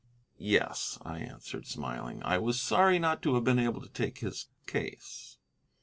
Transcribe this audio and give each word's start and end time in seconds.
"Yes," 0.39 0.97
I 1.03 1.19
answered, 1.19 1.67
smiling, 1.67 2.23
"I 2.23 2.39
was 2.39 2.59
sorry 2.59 2.97
not 2.97 3.21
to 3.21 3.35
have 3.35 3.43
been 3.43 3.59
able 3.59 3.81
to 3.81 3.89
take 3.89 4.17
his 4.17 4.47
case." 4.65 5.37